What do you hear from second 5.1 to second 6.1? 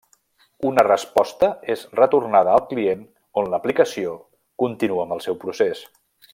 el seu procés.